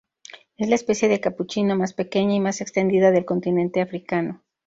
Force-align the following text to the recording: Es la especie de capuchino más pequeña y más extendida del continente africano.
Es 0.57 0.67
la 0.67 0.73
especie 0.73 1.09
de 1.09 1.19
capuchino 1.21 1.75
más 1.75 1.93
pequeña 1.93 2.33
y 2.33 2.39
más 2.39 2.59
extendida 2.59 3.11
del 3.11 3.23
continente 3.23 3.81
africano. 3.81 4.41